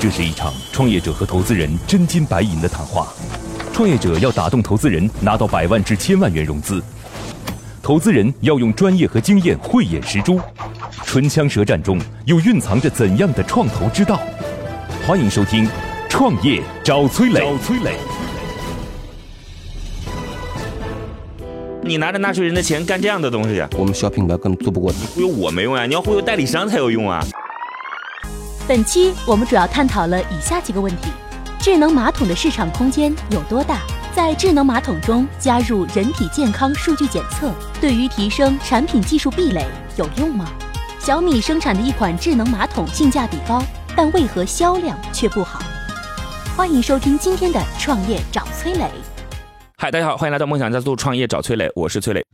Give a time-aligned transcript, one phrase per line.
[0.00, 3.08] 这是一场创业者和投资人真金白银的谈话。
[3.70, 6.80] 创业者要打动投资人，拿到百万至千万元融资；
[7.82, 10.40] 投资人要用专业和经验慧眼识珠。
[11.04, 14.18] 唇枪舌战中，又蕴藏着怎样的创投之道？
[15.06, 15.66] 欢迎收听
[16.08, 17.40] 《创业找崔磊》。
[17.42, 17.92] 找崔磊。
[21.82, 24.98] 你拿着纳税人的钱干这样的东西，我们小品牌根本做不过你。
[25.14, 27.22] 忽悠我没用啊，你要忽悠代理商才有用啊。
[28.70, 31.08] 本期我们主要探讨了以下几个问题：
[31.58, 33.80] 智能马桶的市场空间有多大？
[34.14, 39.66] 在智能马桶中加入人体健康数据检测，对于提升产品技术壁垒
[39.96, 40.48] 有用吗？
[41.00, 43.60] 小米生产的一款智能马桶性价比高，
[43.96, 45.60] 但为何销量却不好？
[46.56, 48.84] 欢迎收听今天的《创业找崔磊》。
[49.78, 52.24] 嗨，大家好，欢迎来到梦想加速创业找崔磊，我是崔磊。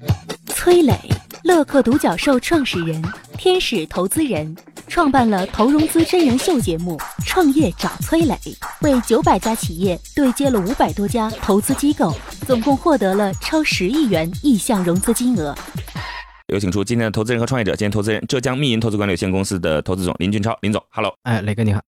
[0.49, 1.01] 崔磊，
[1.45, 3.03] 乐客独角兽创始人，
[3.39, 4.55] 天使投资人，
[4.89, 8.35] 创办了投融资真人秀节目《创业找崔磊》，
[8.81, 12.15] 为九百家企业对接了五百多家投资机构，
[12.47, 15.55] 总共获得了超十亿元意向融资金额。
[16.47, 21.13] 有请出今天的投资人和创业者，今天投资人浙江密银投资管理有限公司的投资总林俊超，林总，Hello。
[21.23, 21.81] 哎，磊哥你好。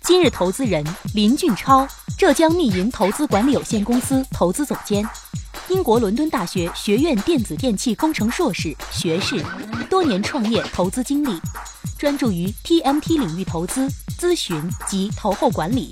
[0.00, 0.84] 今日投资人
[1.14, 5.04] 林俊超，浙江密银投资管理有限公司投资总监，
[5.70, 9.42] 英国伦敦大学学院电子电气工程硕士、学士，
[9.88, 11.40] 多年创业投资经历，
[11.98, 15.90] 专注于 TMT 领域投资咨询及投后管理，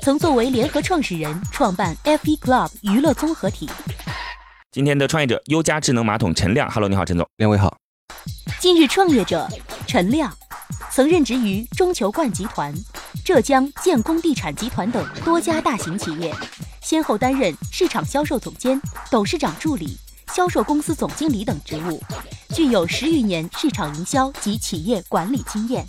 [0.00, 3.68] 曾作为联合创始人创办 F1 Club 娱乐综合体。
[4.70, 7.76] 今天的创业者优家智能马桶陈亮，Hello，你好，陈总，两位好。
[8.58, 9.46] 今日创业者
[9.86, 10.34] 陈亮，
[10.90, 12.72] 曾任职于中球冠集团、
[13.22, 16.34] 浙江建工地产集团等多家大型企业，
[16.82, 19.96] 先后担任市场销售总监、董事长助理、
[20.34, 22.02] 销售公司总经理等职务，
[22.50, 25.86] 具有十余年市场营销及企业管理经验。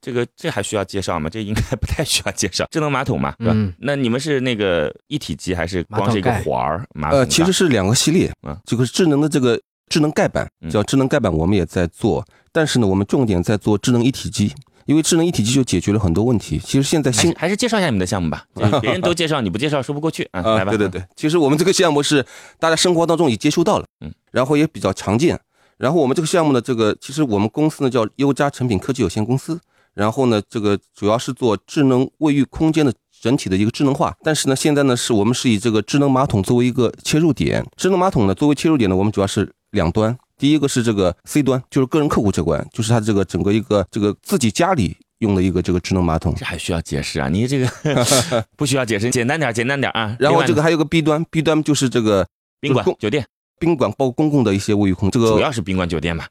[0.00, 1.28] 这个这还需要介绍吗？
[1.28, 2.66] 这应该不太需要介绍。
[2.70, 3.54] 智能马桶嘛，是吧？
[3.78, 6.86] 那你们是那个一体机还是光是一个环儿？
[7.10, 8.56] 呃，其实是两个系列啊。
[8.64, 9.60] 这个智能的这个
[9.90, 14.54] 智能盖板叫智能盖板，我们也在做，但是呢，我们重点在做智能一体机，
[14.86, 16.58] 因为智能一体机就解决了很多问题。
[16.58, 18.46] 其实现在新还是介绍一下你们的项目吧，
[18.80, 20.40] 别人都介绍，你不介绍说不过去 啊。
[20.56, 22.24] 来吧，对对对，其实我们这个项目是
[22.58, 25.38] 大家生活当中已接触到了，嗯，然后也比较常见。
[25.76, 29.60] 然后我们这个项目呢，这个其实我们公司呢叫优家成品科技有限公司。
[29.92, 32.92] 然后呢，这个主要是做智能卫浴空间的
[33.22, 34.14] 整体的一个智能化。
[34.22, 37.64] 但是呢，现在呢，是我们是以这个智能马桶作为一个切入点。
[37.76, 40.14] 智能马桶呢，作为切入点呢，我们主要是两端。
[40.38, 46.34] 第一个是这个 C 端，就是个人客户这关，就是它这个整个一个这个自己家里用的一个这个智能马桶。
[46.36, 47.28] 这还需要解释啊？
[47.28, 47.68] 你这个
[48.56, 50.14] 不需要解释，简单点，简单点啊。
[50.20, 52.26] 然后这个还有个 B 端，B 端就是这个
[52.60, 53.24] 宾馆、酒店、
[53.58, 56.26] 宾馆包括公共的一些卫浴空，这个主要是宾馆酒店嘛。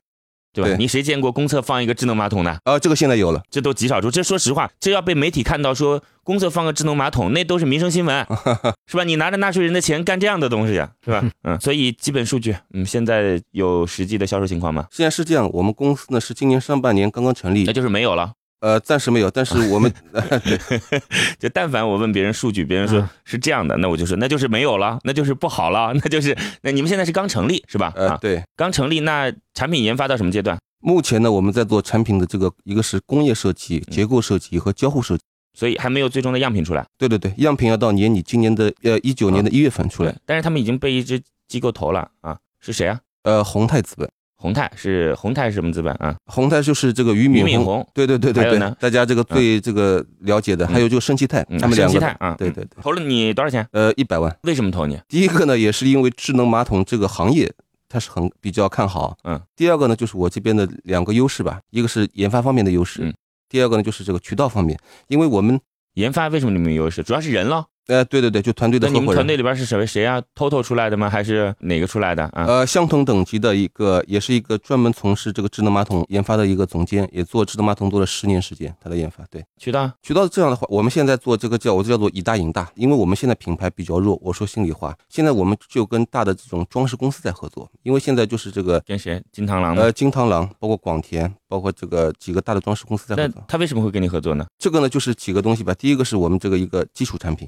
[0.56, 0.78] 对吧？
[0.80, 2.58] 你谁见过公厕放一个智能马桶的？
[2.64, 4.10] 啊，这个现在有了，这都极少数。
[4.10, 8.26] 这说实话，这要被媒体看到说公厕放个智能马桶，那都是民生新闻，
[8.88, 9.04] 是吧？
[9.04, 11.24] 你拿着纳税人的钱干这样的东西呀，是吧？
[11.44, 14.88] 嗯，所以基本数据，嗯，现在有实际的销售情况吗？
[14.92, 18.32] 现在是这样，我们公司呢是今年上半年刚刚成立，那就是没有了。
[18.66, 20.58] 呃，暂时没有，但是我们对，
[21.38, 27.94] 就但凡我问别人数据，别人说是这样的，那我就说那就是没有了，那就是不好了， 那就是那你们现在是刚成立是吧？
[27.96, 30.58] 呃，对，刚成立，那产品研发到什么阶段？
[30.80, 35.22] 目前呢，我们在做产品的这个一个是工业设计、结构设计和交互设计，
[35.54, 36.84] 所以还没有最终的样品出来。
[36.98, 40.16] 对对对，样品要到年底，今年的呃一九年的一月份出来。
[40.26, 43.00] 但是他们已经被一只机构投了啊，是谁啊？
[43.22, 44.10] 呃，宏泰资本。
[44.46, 46.16] 宏泰是宏泰是什么资本啊？
[46.28, 48.60] 宏泰就是这个俞敏洪，对对对对对。
[48.80, 52.80] 大家这个最这个了解的，还有就生气泰，他们两个啊，对对对。
[52.80, 53.68] 投了你多少钱？
[53.72, 54.38] 呃，一百万。
[54.44, 55.00] 为什么投你？
[55.08, 57.52] 第一个呢，也是因为智能马桶这个行业，
[57.90, 59.18] 它是很比较看好。
[59.24, 59.42] 嗯。
[59.56, 63.12] 第二个呢，就是我这边的两个优势吧，一个是研发方面的优势，嗯。
[63.50, 65.60] 第二个呢，就是这个渠道方面，因为我们
[65.96, 67.02] 研发为什么你们有优势？
[67.02, 67.66] 主要是人了。
[67.88, 68.88] 呃，对对对，就团队的。
[68.88, 71.10] 那你们团队里边是谁谁啊？Total 出来的吗？
[71.10, 72.46] 还是哪个出来的啊？
[72.48, 79.24] 呃，相同等级的一个，也是一个专门从事这个智能马桶研发的一个总监，也做智能马桶做了十年时间，他的研发。
[79.30, 84.20] 对，渠道渠道这样的话，我们现在做这个叫我就叫做以大引大，因为我们现在品牌比较弱。
[84.22, 89.22] 我说心里话，现在我们就跟大的这种装饰公司在合作，因为现在就是这个跟谁？
[89.32, 89.76] 金螳螂？
[89.76, 93.44] 呃，金螳螂，包括广田，包括这个几个大的装饰公司在合作。
[93.48, 94.46] 他为什么会跟你合作呢？
[94.58, 95.72] 这个呢，就是几个东西吧。
[95.76, 97.48] 第一个是我们这个一个基础产品。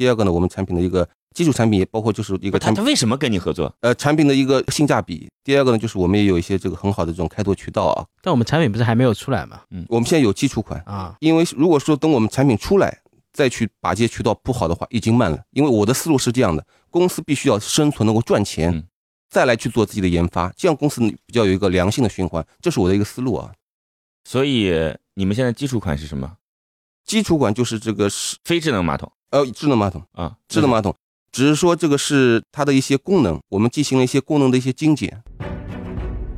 [0.00, 3.70] 第二个呢，我们产品的一个基础产品也包括就是一个他他为什么跟你合作？
[3.80, 5.28] 呃，产品的一个性价比。
[5.44, 8.06] 第二个呢，就是我们也有一些这个很好的这种开拓渠道啊。
[8.22, 9.60] 但我们产品不是还没有出来吗？
[9.68, 11.14] 嗯，我们现在有基础款啊。
[11.20, 15.38] 因为如果说等我们产品出来再去把这些渠道铺好的话，已经慢了。
[15.50, 18.82] 因为我的思路是这样的，公司必须要生存能够赚钱，
[19.28, 22.42] 再来去做自己的研发，这样公司比较有一个良性的循环。
[22.62, 23.52] 这是我的一个思路啊。
[24.24, 24.72] 所以
[25.12, 26.38] 你们现在基础款是什么？
[27.04, 30.94] 基础款就是这个是非智能马桶呃智能马桶啊，智能马桶，
[31.30, 35.22] 只是说这个是它的一些功能，我们进行了一些功能的一些精简。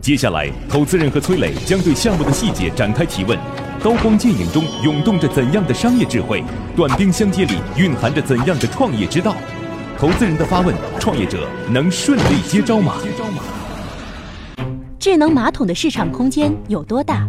[0.00, 3.38] 接下来，投资人和崔磊将对项目的细节展开提问。
[3.82, 6.44] 刀光剑影中涌动着怎样的商业智慧？
[6.76, 9.34] 短兵相接里蕴含着怎样的创业之道？
[9.98, 12.96] 投资人的发问，创业者能顺利接招吗？
[14.98, 17.28] 智能马桶的市场空间有多大？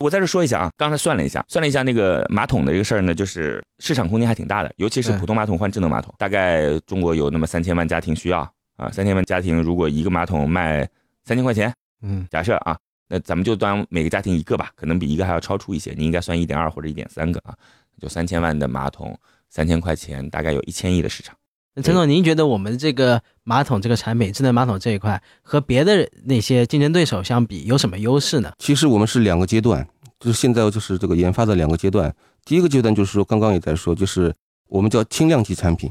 [0.00, 8.40] 我在这说一下啊，刚才算了一下，算了一下那个马桶的这个事儿呢，就是市场空间还挺大的，尤其是普通马桶换智能马桶，大概中国有那么三千万家庭需要
[8.76, 10.88] 啊，三千万家庭如果一个马桶卖
[11.24, 12.76] 三千块钱，嗯，假设啊，
[13.08, 17.54] 那咱们就当每个家庭一个吧，可能比一个还要超出一些，你应该算一点二或者一点三个啊，
[18.00, 19.16] 就三千万的马桶，
[19.48, 21.34] 三千块钱，大概有一千亿的市场。
[21.76, 28.52] 那陈总，您觉得我们这个马桶这个产品，智能马桶这一块和别的那些竞争对手相比，有什么优势呢？
[28.60, 29.84] 其实我们是两个阶段，
[30.20, 32.14] 就是现在就是这个研发的两个阶段。
[32.44, 34.32] 第一个阶段就是说，刚刚也在说，就是
[34.68, 35.90] 我们叫轻量级产品。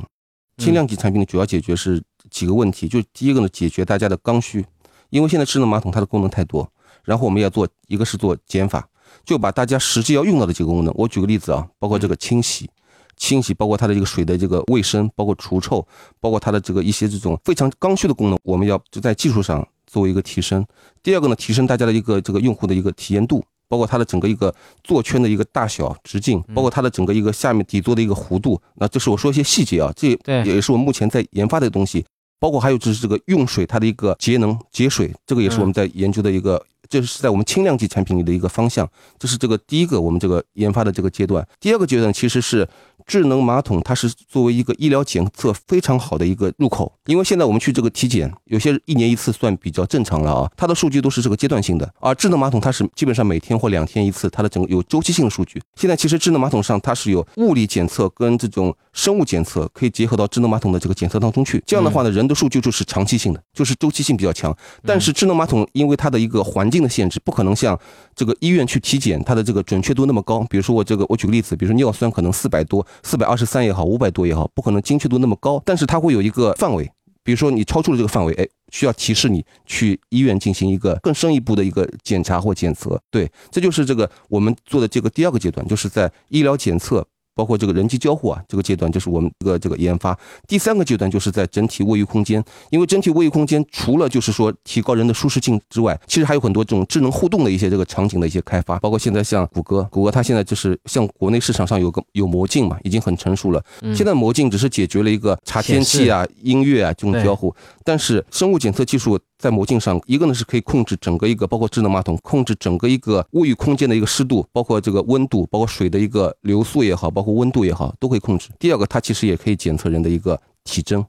[0.57, 4.65] 轻量级产品的主要解决是几个问题，就第一个呢，解决大家的刚需，
[5.09, 6.71] 因为现在智能马桶它的功能太多，
[7.03, 8.87] 然后我们要做一个是做减法，
[9.25, 12.69] 就把大家实际要用到的几个功能，我举个例子啊，包括这个清洗。
[13.17, 15.85] 清洗，包括它的这个水的这个卫生，包括除臭，
[16.19, 20.65] 包括它的这个一些这种非常刚需的功能，我们要就在技术上作为一个提升。
[21.01, 28.61] 第二个呢，提升大家的一个这个用户的一个体验度，包括它的整个一个座圈的一个大小、直径，包括它的整个一个下面底座的一个弧度。
[28.75, 32.05] 那这是我说一些细节啊，这也是我们目前在研发的东西。
[32.39, 38.85] 包括还有就是这个用水它的一个节能节水，这个也是我们在研究的一个，这是在我们轻量级产品里的一个方向。
[39.17, 41.47] 这是这个第一个我们这个研发的这个阶段。
[41.61, 42.67] 第二个阶段其实是。
[43.05, 55.61] 智能马桶，它是作为一个医疗检测非常好的一个入口，因为现在我们去这个体检，有些一年一次算比较正常了啊，它的数据都是这个阶段性的，而智能马桶它是基本上每天或两天一次，它的整个有周期性的数据。
[55.75, 64.55] 现在其实智能马桶上它是有物理检测跟这种生物检测可以结合到智能马桶的这个检测当中去，这样的话呢，人的数据就是长期性的，就是周期性比较强。
[64.85, 67.77] 但是智能马桶因为它的一个环境的限制，不可能像
[68.15, 70.45] 这个医院去体检，它的这个准确度那么高。
[70.49, 72.85] 比如说我这个，我举个例子，比如说尿酸可能四百多。
[73.01, 76.89] 四百二十三也好，五百多也好，不可能精确度那么高，但是它会有一个范围，
[77.23, 83.01] 比如说你超出了这个范围，哎，需要提示你去医院进行一个更深一步的一个检查或检测。
[83.09, 87.05] 对，这就是这个我们做的这个第二个阶段，就是在医疗检测。
[87.35, 90.17] 包括这个人机交互啊，这个阶段就是我们这个这个研发。
[90.47, 98.79] 第三个阶段就是在整体卫浴空间，因为整体卫浴空间除了就是说提高人的舒适性之外，其实还有很多这种智能互动的一些这个场景的一些开发。
[98.79, 103.63] 包括现在像谷歌，谷歌它现在就是像国内市场上有个有魔镜嘛，已经很成熟了。
[103.95, 107.53] 现在魔镜只是解决了一个查天气啊、音乐啊这种交互，
[107.83, 109.19] 但是生物检测技术。
[109.37, 118.47] 在魔镜上，一个呢是可以控制整个一个，包括智能马桶控制整个一个卫浴空间的一个湿度，包括这个温度，包括水的一个流速也好，包括温度也好，都可以控制。
[118.57, 121.05] 第二个，它其实也可以检测人的一个体征。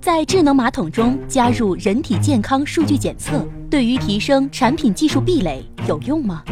[0.00, 6.44] 在智能马桶中加入人体健康数据检测，对于提升产品技术壁垒有用吗？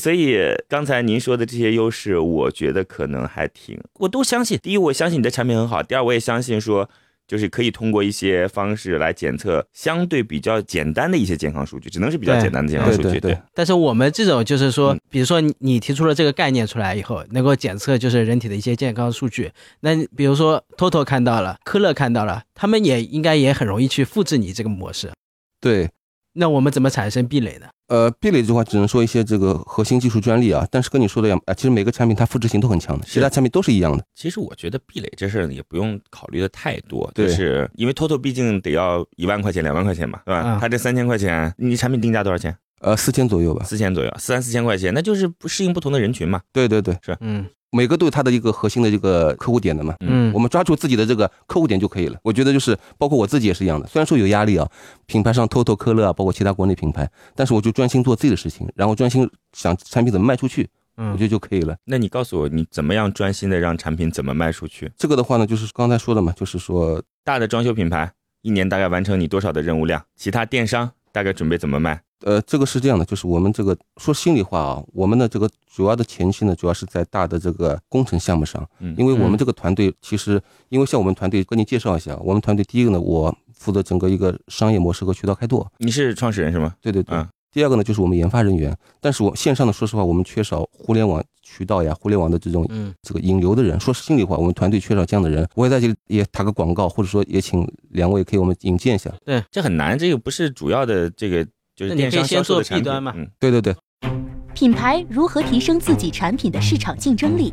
[0.00, 0.38] 所以
[0.68, 4.56] 刚才您说的这些优势，我觉得可能还挺，我都相信。
[4.62, 6.88] 第一，我相信你的产品很好；第二，我也相信说。
[7.32, 13.18] 就是可以通过一些方式来检测相对比较简单的一些健康数据，只能是比较简单的健康数据。
[13.18, 19.50] 对，但是我们这种就是说，比如说你提出了这个概念出来以后，能够检测就是人体的一些健康数据。
[19.80, 25.10] 那比如说 TOTO 看到了，科乐看到了，他们也应该也很容易去复制你这个模式。
[25.58, 25.88] 对。
[26.34, 27.66] 那我们怎么产生壁垒呢？
[27.92, 30.66] 呃，壁垒这块，只能说一些这个核心技术专利啊。
[30.70, 34.02] 但是跟你说的一样啊，其实每个产品它复制性都很强的，其他产品都是一样的。
[34.14, 40.56] 其实我觉得壁垒这事儿也不用考虑的太多，就是因为 TOTO 毕竟得要一万块钱、两万块钱嘛，对吧？
[40.58, 42.56] 它这三千块钱，你产品定价多少钱？
[42.82, 46.42] 呃，四千左右吧，四千左右，三四千块钱，那就是不适应不同的人群嘛。
[46.52, 47.46] 对对对，是，嗯。
[47.74, 52.18] 每个都有它的一个核心的这个客户点的嘛，嗯，我们抓住自己的这个客户点就可以了。
[52.22, 54.70] 我觉得就是包括我自己也是一样的，虽然说有压力啊，
[55.06, 61.74] 品牌上 TOTO、科乐啊，包括其他国内品牌，但是我就专心做自己的事情，然后专心想产品怎么卖出去，我觉得就可以了。
[61.86, 64.92] 那你告诉我，你怎么样专心的让产品怎么卖出去？
[64.98, 68.12] 这个的话呢，就是刚才说的嘛，就是说大的装修品牌
[68.42, 70.04] 一年大概完成你多少的任务量？
[70.14, 72.00] 其他电商大概准备怎么卖？
[72.24, 85.70] 呃，这个是这样的，就是我们这个说心里话啊，我们的这个主要的前期呢，主要是在大的这个工程项目上，嗯，因为我们这个团队其实，因为像我们团队跟你介绍一下，我们团队第一个呢，我负责整个一个商业模式和渠道开拓。
[85.78, 86.74] 你是创始人是吗？
[86.80, 87.16] 对对对。
[87.16, 91.22] 嗯第二个呢，就是我们研发人员，但是我线上呢，说实话，我们缺少互联网
[91.54, 93.78] 渠道呀，互联网的这种嗯，这个引流的人。
[93.78, 95.46] 说心里话，我们团队缺少这样的人。
[95.54, 99.12] 我也在这里也打个广告，或者说也请两位给我们引荐一下。
[99.24, 101.44] 对这很难，这个不是主要的这个
[101.76, 103.74] 就是电商先做销售的产 B 品端嘛嗯，对对对，
[104.54, 107.52] 品牌如何提升自己产品的市场竞争力？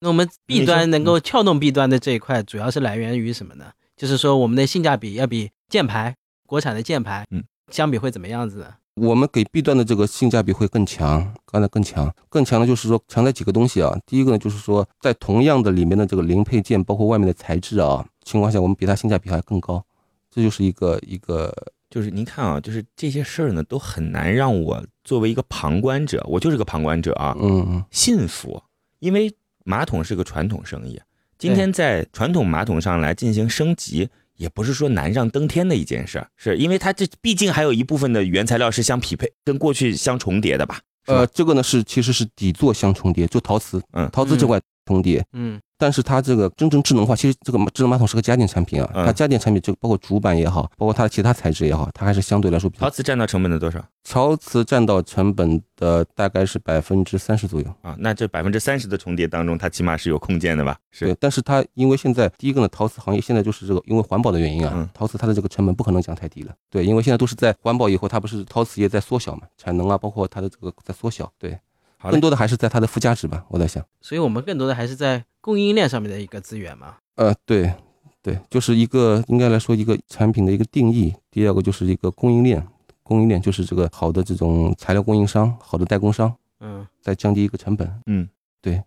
[0.00, 3.72] 那我们 B 端能够撬动 B 端的这一块，主要是来源于什么呢？
[3.96, 6.14] 就是说我们的性价比要比键盘
[6.46, 8.74] 国产的键盘，嗯，相比会怎么样子呢？
[8.94, 13.96] 我们给 B 端的这个性价比会更强，刚才更强，更强的就是说强在几个东西啊。
[14.06, 19.84] 第一个呢，就是说在同样的里面的这个零配件，包括外面的材质啊情况下，我们比它性价比还更高，
[20.30, 21.54] 这就是一个一个
[21.90, 28.60] 就是您看啊，就是这些事儿呢，都很难让我作为一个旁观者，我就是个旁观者啊，嗯嗯信服，
[28.98, 29.32] 因为
[29.68, 30.98] 马桶是个传统生意，
[31.36, 40.80] 今天在传统马桶上来进行升级，也不是说难上登天的一件事儿，是因为它这毕竟还有一部分的原材料是相匹配，跟过去相重叠的吧？
[41.04, 41.14] 吧？
[41.14, 44.08] 呃，这个呢是其实是底座相重叠，就陶瓷，嗯。
[44.10, 52.84] 陶瓷这块重叠，嗯但是它这个真正智能化，其实这个智能马桶是个家电产品啊，嗯它家电产品就包括主板也好，包括它的其他材质也好，它还是相对来说比较。
[52.84, 57.66] 陶瓷占到成本的多少陶瓷占到成本的大概是百分之三十左右。
[57.82, 57.94] 啊？
[57.98, 60.76] 那这百分之三十的重叠当中，它起码是有空间的吧？
[60.98, 66.54] 对是，，但是它因为现在第一个呢，陶瓷行业现在就是这个因为环保的原因啊，嗯陶瓷它的这个成本不可能降太低了。
[66.70, 71.30] 对，因为现在都是在环保以后，它不是陶瓷业在缩小嘛，产能啊，包括它的这个在缩小。
[71.38, 71.58] 对，
[71.98, 73.84] 好更多的还是在它的附加值吧，我在想。
[74.00, 76.94] 所以我们更多的还是在供应链上面的一个资源嘛。
[77.16, 77.74] 呃，对，
[78.22, 81.12] 对，就是一个应该来说一个产品的一个定义。
[81.30, 82.64] 第二个就是一个供应链，
[83.02, 87.92] 供应链就是这个好的这种材料供应商、好的代工商，嗯，再降低一个成本。
[88.06, 88.28] 嗯，
[88.62, 88.80] 对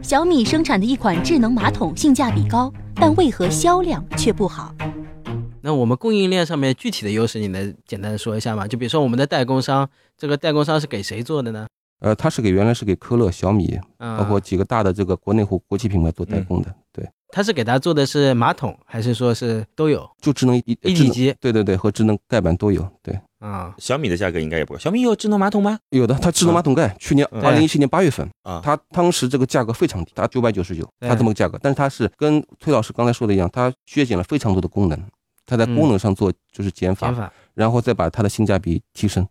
[0.00, 4.72] 小米生产的一款智能马桶性价比高，但为何销量却不好？
[5.60, 8.68] 那我们供应链上面具体的优势，你能简单的说一下吗？
[8.68, 11.66] 就比如说我们的代工商，这个代工商是给谁做的呢？
[12.02, 16.74] 呃，它是给原来是给科勒、小米，啊、包括几个大的这个国内或国际品牌做代嗯工的。
[16.92, 22.86] 对，他是给他做的是马桶，还是说是都有就智能一一体机对对对，和智能盖板都有。
[23.02, 23.72] 对，啊？
[23.78, 24.78] 小米的价格应该也不高。
[24.80, 25.78] 小米有智能马桶吗？
[25.90, 34.98] 有的，它智能马桶盖，去年嗯二零一七年八月份，啊，它当时这个价格非常低，它九百九十九，它这么个价格，但是它是跟崔老师刚才说的一样，它削减了非常多的功能，
[35.46, 39.26] 它在嗯功能上做就是减法，减法然后再把它的性价比提升。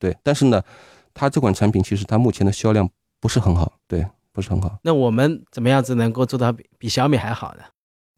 [0.00, 0.62] 对，但是呢，
[1.14, 2.88] 它这款产品其实它目前的销量
[3.20, 4.78] 不是很好，对，不是很好。
[4.82, 7.62] 那我们怎么样子能够做到比比小米还好呢？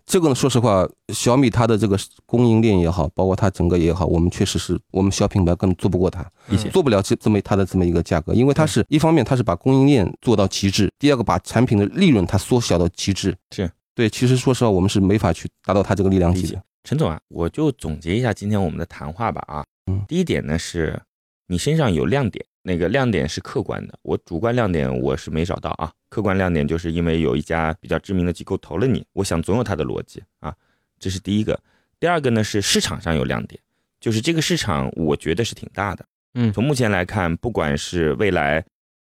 [0.06, 13.36] 这个呢，说实话，小米它的这个供应链也好，包括它整个也好，我们确实是我们小品牌根本做不过它，理解做不了这这么它的这么一个价格，因为它是一方面它是把供应链做到极致，第二个把产品的利润它缩小到极致。
[13.52, 16.60] 是对，其实说实话，我们是没法去达到它这个力量级的。
[16.82, 19.64] 陈总啊，我就总结一下今天我们的谈话吧啊。
[19.86, 21.00] 嗯第一点呢是，
[21.46, 25.92] 你身上有亮点，那个亮点是客观的，我主观亮点我是没找到啊。
[26.08, 30.54] 客观亮点就是因为有一家比较知名的机构投了你，我想总有它的逻辑啊，
[30.98, 31.58] 这是第一个。
[31.98, 33.60] 第二个呢是市场上有亮点，
[34.00, 36.04] 就是这个市场我觉得是挺大的。
[36.34, 38.64] 嗯从目前来看，不管是未来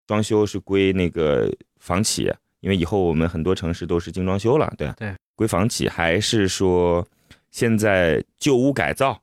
[0.07, 4.95] 装修是归那个房企，因为以后我们很多城市都是精装修了，对吧？
[4.97, 7.05] 对，归房企，还是说
[7.51, 9.21] 现在旧屋改造，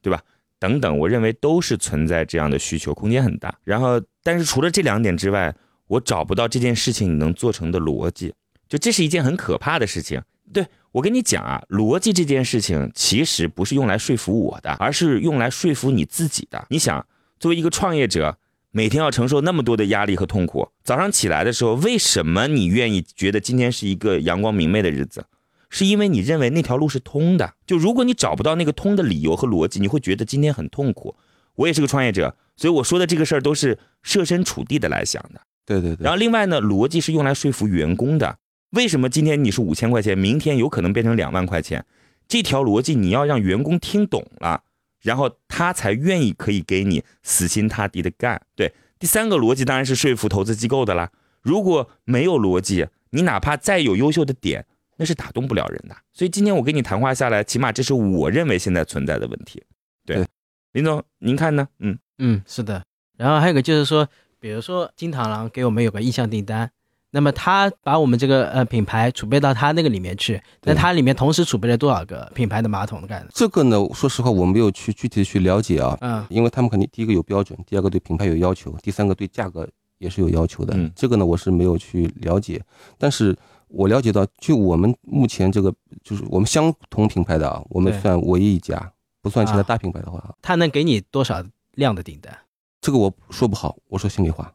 [0.00, 0.22] 对吧？
[0.62, 3.52] 等等，我认为都是存在这样的需求，空间很大。
[3.64, 5.52] 然后，但是除了这两点之外，
[5.88, 8.32] 我找不到这件事情你能做成的逻辑，
[8.68, 10.22] 就这是一件很可怕的事情。
[10.52, 16.64] 对我跟你讲啊，逻辑这件事情其实不是用来说服我的，而是用来说服你自己的。
[16.70, 17.04] 你想，
[17.40, 18.38] 作为一个创业者，
[18.70, 25.24] 每天要承受那么多的压力和痛苦，早上起来的时候，为什么你愿意觉得今天是一个阳光明媚的日子？
[25.72, 27.54] 是因为你认为那条路是通的。
[27.66, 31.16] 就如果你找不到那个通的理由和逻辑，你会觉得今天很痛苦。
[31.54, 35.40] 我也是个创业者，所以我说的这个事儿都是设身处地的来想的。
[35.64, 38.36] 对对对然，后另外呢，逻辑是用来说服员工的。
[38.70, 41.84] 为什么今天你是五千块钱，明天有可能变成两万块钱？
[42.28, 44.62] 这条逻辑你要让员工听懂了，
[45.00, 48.40] 然后他才愿意可以给你死心塌地的干。
[48.54, 51.10] 对，第三个逻辑当然是说服投资机构的啦。
[51.42, 54.64] 如果没有逻辑，你哪怕再有优秀的点，
[55.02, 55.96] 那是打动不了人的。
[56.12, 59.60] 所以今天我跟你谈话下来，起码这是我认为现在存在的问题。
[60.06, 60.26] 对，对
[60.74, 61.66] 林总，您看呢？
[61.80, 62.80] 嗯嗯，是的。
[63.18, 66.70] 然后还有个就是说，比如说金螳螂给我们有个意向订单，
[67.10, 73.26] 那么他把我们这个呃品牌储备到他那个里面去，那对它里面同时储备了多少个品牌的马桶干？
[73.34, 79.68] 这个呢，说实话我没有去具体的去了解啊，嗯因为他们肯定第一个有标准，第二个对品牌有要求，第三个对价格
[79.98, 80.74] 也是有要求的。
[80.76, 82.62] 嗯这个呢，我是没有去了解，
[82.96, 83.36] 但是
[83.72, 85.72] 我了解到，就我们目前这个
[86.04, 92.36] 就是我们相同品牌的啊，我们算唯一一家，不算其他啊大品牌的话，他能给你多少量的订单？
[92.80, 94.52] 这个我说不好，我说心里话。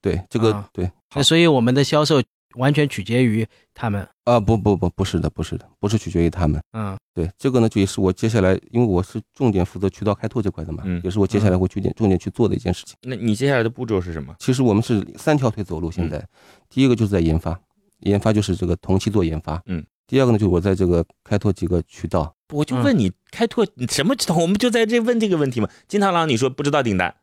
[0.00, 2.22] 对，这个、啊对那所以我们的销售
[2.54, 4.06] 完全取决于他们。
[4.24, 6.60] 啊，不不不，不是的，不是的，不是取决于他们。
[6.72, 12.94] 嗯对，这个呢，就也是我接下来，因为我是重点负责渠道开拓这块的嘛，嗯也是我接下来会重点重点去做的一件事情。
[13.02, 14.34] 那你接下来的步骤是什么？
[14.38, 16.24] 其实我们是三条腿走路，现在，
[16.68, 17.58] 第一个就是在研发，
[18.00, 24.36] 研发就是这个同期做研发，嗯，第二个呢，就是我在这个开拓几个渠道，我就问你开拓什么渠道？
[24.36, 25.68] 我们就在这问这个问题嘛。
[25.86, 27.14] 金螳螂，你说不知道订单，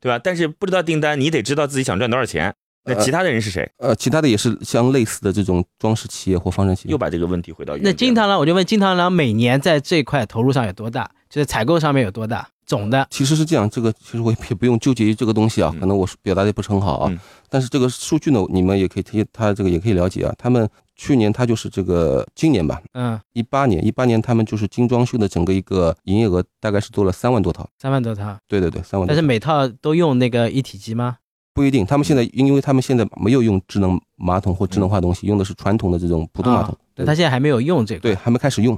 [0.00, 0.18] 对吧？
[0.18, 2.54] 但是不知道订单，你得知道自己想赚多少钱。
[2.86, 3.72] 那其他的人是谁？
[3.78, 11.10] 呃，其他的也是像类似的这种装饰企业或方程企业又，把这个问题回到那金螳螂，我就问金螳螂每年在这块投入上有多大？
[11.34, 12.48] 就是采购上面有多大？
[12.64, 17.18] 总的其实是这样，这个其实我也也不用纠结于这个东西啊，嗯可能我表达的不是很好啊，嗯
[17.50, 29.08] 但是这个数据呢，你们也可以提，他这个也可以了解啊，他们去年他就是这个今年吧，嗯一八年，一八年他们就是精装修的整个一个营业额大概是做了三万多套，三万多套，对对对，三万多套。
[29.08, 31.16] 但是每套都用那个一体机吗？
[31.52, 38.00] 不一定，他们现在因为他们现在没有用智能马桶或智能化东西，用的是传统的这种普通马桶啊，对，他现在还没有用这个。
[38.00, 38.76] 对，还没开始用。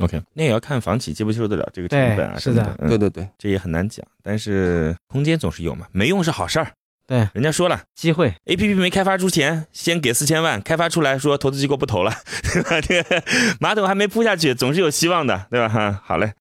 [0.00, 2.76] OK，那也要看房企接不接受得了这个成本啊是的。
[2.78, 6.68] 嗯对对对，这也很难讲，但是空间总是有嘛，没用是好事儿。
[7.06, 12.80] 对，人家说了机会，A P P 没开发出前，先给四千万，开发出来说投资机构不投了， 对吧？
[12.80, 13.22] 这个
[13.60, 15.68] 马桶还没铺下去，总是有希望的，对吧？
[15.68, 16.32] 哈，好嘞。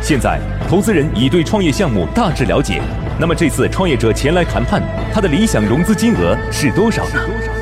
[0.00, 2.82] 现在，投资人已对创业项目大致了解。
[3.20, 7.61] 那么这次创业者前来谈判，他的理想融资金额是多少呢？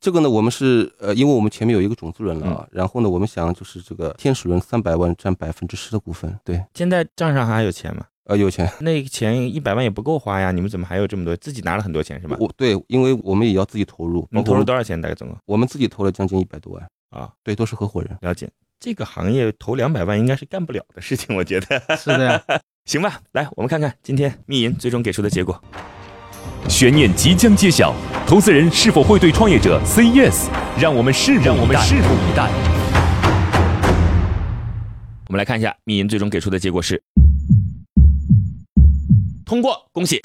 [0.00, 8.04] 这个呢，我们是呃，因为我们前面有一个种子轮了啊，然后呢，我们想就是这个天使轮三百万占百分之十的股份，对，现在账上还有钱吗？
[8.24, 11.34] 呃，有钱，那个钱一百万也不够花呀，你们怎么还有这么多？
[11.36, 12.36] 自己拿了很多钱是吧？
[12.40, 15.00] 我对，因为我们也要自己投入，你投入多少钱？
[15.00, 17.32] 大概总共我们自己投了将近一百多万，啊？
[17.42, 18.16] 对，都是合伙人。
[18.20, 21.96] 了解，这个行业投两百万应该是干不了的事情，我觉得。
[21.96, 22.42] 是的呀。
[22.84, 25.60] 行吧，来，我们看看今天密银最终给出的结果。
[26.68, 27.94] 悬念即将揭晓，
[28.26, 30.48] 投资人是否会对创业者 say yes？
[30.78, 32.50] 让我们拭目让我们拭目以待。
[35.28, 37.02] 我们来看一下米银最终给出的结果是
[39.44, 40.20] 通过，恭喜！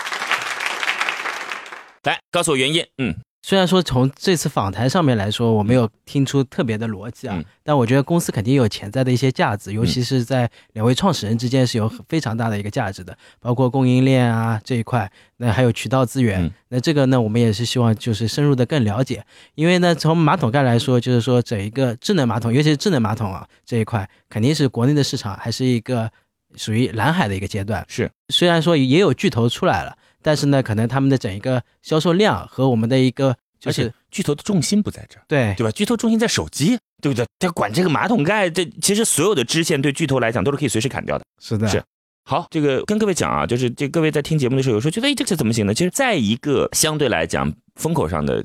[2.03, 2.83] 来，告诉我原因。
[2.97, 16.43] 嗯，虽然说从这次访谈上面来说，我没有听出特别的逻辑啊，嗯但我觉得公司肯定有潜在的一些价值，尤其是在两位创始人之间是有非常大的一个价值的，包括供应链啊这一块，那还有渠道资源。
[16.43, 19.25] 嗯那这个呢，我们也是希望就是深入的更了解，
[19.55, 26.09] 因为呢，从马桶盖来说，就是说整一个智能马桶，尤其是智能马桶啊这一块，肯定是国内的市场还是一个
[26.55, 27.83] 属于蓝海的一个阶段。
[27.89, 35.71] 是虽然说也有巨头出来了，但是呢，可能他们的整一个销售量和我们的一个就是而且巨头的重心不在这儿，对对吧？
[35.71, 37.25] 巨头重心在手机，对不对？
[37.39, 41.25] 他管这个马桶盖，这其实所有的支线对巨头来讲都是可以随时砍掉的。
[41.39, 41.83] 是的是
[42.23, 45.73] 好，这个跟各位讲啊，就是这各位在听节目的时候，有时候觉得哎，这个怎么行呢？
[45.73, 48.43] 其实，在一个相对来讲风口上的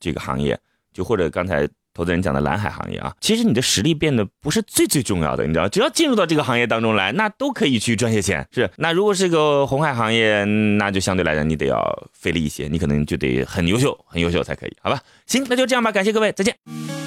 [0.00, 0.58] 这个行业，
[0.92, 8.46] 就或者刚才投资人讲的蓝海行业啊，其实你的实力变得不是最最重要的，你知道，只要进入到这个行业当中来，那都可以去赚些钱。
[8.52, 10.44] 是，那如果是个红海行业，
[10.78, 15.00] 那就相对来讲你得要费力一些，你可能就得很优秀，很优秀才可以，好吧？
[15.26, 16.54] 行，那就这样吧，感谢各位，再见。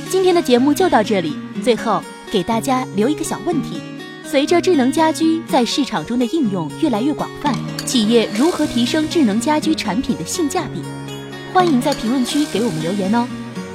[0.10, 1.38] 今天的节目就到这里。
[1.64, 3.80] 最后给大家留一个小问题：
[4.26, 10.82] 随着智能家居在市场中的应用越来越广泛，企业如何提升智能家居产品的性价比？
[11.54, 13.26] 欢迎在评论区给我们留言哦。